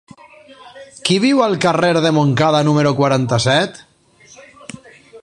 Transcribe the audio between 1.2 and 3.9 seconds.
viu al carrer de Montcada número quaranta-set?